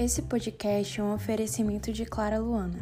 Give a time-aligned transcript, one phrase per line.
[0.00, 2.78] Esse podcast é um oferecimento de Clara Luana.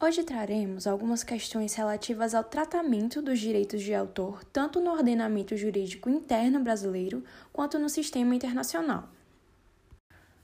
[0.00, 6.08] Hoje traremos algumas questões relativas ao tratamento dos direitos de autor, tanto no ordenamento jurídico
[6.08, 7.22] interno brasileiro
[7.52, 9.06] quanto no sistema internacional.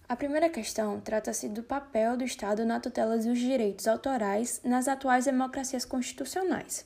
[0.06, 5.24] A primeira questão trata-se do papel do Estado na tutela dos direitos autorais nas atuais
[5.24, 6.84] democracias constitucionais.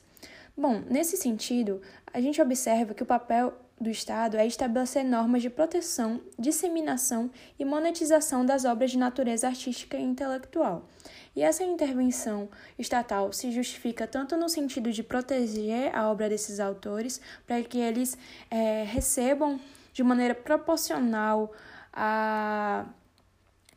[0.55, 1.81] Bom, nesse sentido,
[2.13, 7.29] a gente observa que o papel do Estado é estabelecer normas de proteção, disseminação
[7.59, 10.87] e monetização das obras de natureza artística e intelectual.
[11.35, 17.19] E essa intervenção estatal se justifica tanto no sentido de proteger a obra desses autores,
[17.45, 18.17] para que eles
[18.49, 19.59] é, recebam
[19.91, 21.51] de maneira proporcional
[21.91, 22.85] a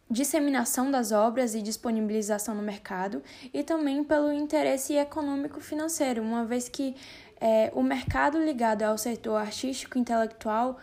[0.09, 6.69] disseminação das obras e disponibilização no mercado, e também pelo interesse econômico financeiro, uma vez
[6.69, 6.95] que
[7.41, 10.79] é, o mercado ligado ao setor artístico intelectual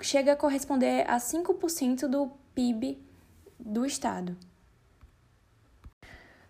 [0.00, 2.98] chega a corresponder a 5% do PIB
[3.58, 4.36] do Estado.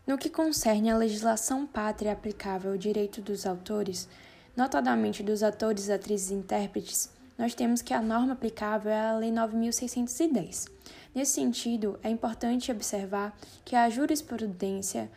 [0.07, 4.09] No que concerne à legislação pátria aplicável ao direito dos autores,
[4.57, 9.31] notadamente dos atores, atrizes e intérpretes, nós temos que a norma aplicável é a Lei
[9.31, 10.67] 9610.
[11.15, 15.11] Nesse sentido, é importante observar que a jurisprudência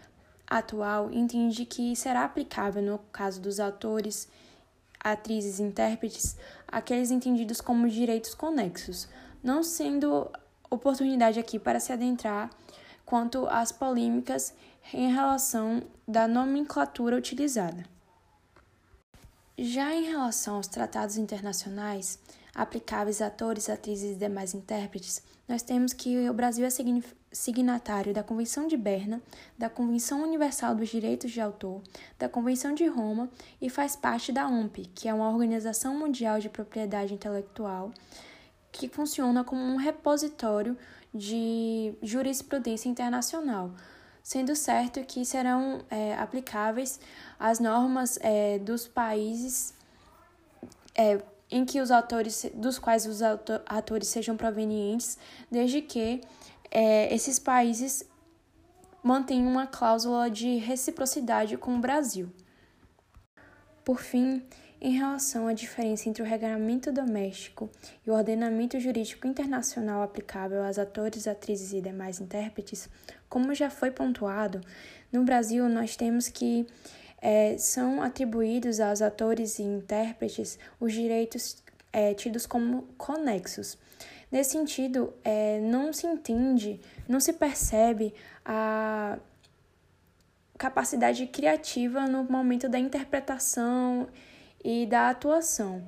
[0.45, 4.27] atual entende que será aplicável no caso dos autores,
[4.99, 6.35] atrizes e intérpretes
[6.67, 9.07] aqueles entendidos como direitos conexos,
[9.41, 10.29] não sendo
[10.69, 12.49] oportunidade aqui para se adentrar
[13.05, 14.53] quanto às polêmicas
[14.93, 17.85] em relação da nomenclatura utilizada.
[19.57, 22.19] Já em relação aos tratados internacionais,
[22.55, 26.69] aplicáveis a atores, atrizes e demais intérpretes, nós temos que o Brasil é
[27.31, 29.21] signatário da Convenção de Berna,
[29.57, 31.81] da Convenção Universal dos Direitos de Autor,
[32.17, 33.29] da Convenção de Roma
[33.61, 37.91] e faz parte da OMP, que é uma Organização Mundial de Propriedade Intelectual,
[38.71, 40.77] que funciona como um repositório
[41.13, 43.71] de jurisprudência internacional,
[44.23, 46.99] sendo certo que serão é, aplicáveis
[47.39, 49.73] as normas é, dos países
[50.95, 55.17] é, em que os autores, dos quais os atores sejam provenientes,
[55.49, 56.21] desde que
[56.71, 58.03] é, esses países
[59.03, 62.31] mantenham uma cláusula de reciprocidade com o Brasil.
[63.83, 64.43] Por fim,
[64.81, 67.69] em relação à diferença entre o regulamento doméstico
[68.05, 72.89] e o ordenamento jurídico internacional aplicável aos atores, atrizes e demais intérpretes,
[73.29, 74.61] como já foi pontuado,
[75.11, 76.67] no Brasil nós temos que
[77.27, 81.57] é, são atribuídos aos atores e intérpretes os direitos
[81.91, 83.79] é, tidos como conexos.
[84.31, 88.13] Nesse sentido, é, não se entende, não se percebe
[88.45, 89.17] a
[90.55, 94.07] capacidade criativa no momento da interpretação
[94.63, 95.83] e da atuação,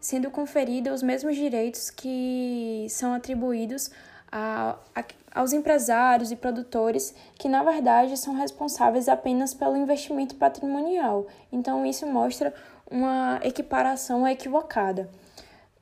[0.00, 3.90] sendo conferidos os mesmos direitos que são atribuídos
[4.30, 11.26] a, a, aos empresários e produtores que, na verdade, são responsáveis apenas pelo investimento patrimonial.
[11.50, 12.52] Então, isso mostra
[12.90, 15.08] uma equiparação equivocada.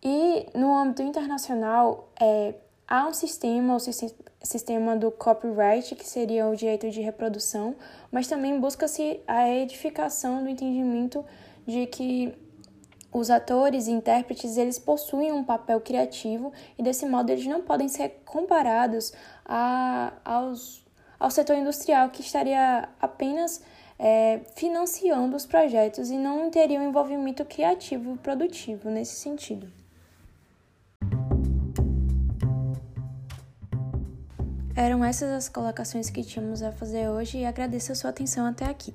[0.03, 2.55] E no âmbito internacional, é,
[2.87, 7.75] há um sistema, o sistema do copyright, que seria o direito de reprodução,
[8.11, 11.25] mas também busca-se a edificação do entendimento
[11.67, 12.46] de que
[13.19, 17.89] os atores e intérpretes eles possuem um papel criativo e desse modo eles não podem
[17.89, 19.13] ser comparados
[19.45, 20.85] a, aos,
[21.19, 23.63] ao setor industrial que estaria apenas
[23.99, 29.67] é, financiando os projetos e não teria um envolvimento criativo e produtivo nesse sentido.
[34.77, 38.67] Eram essas as colocações que tínhamos a fazer hoje e agradeço a sua atenção até
[38.67, 38.95] aqui.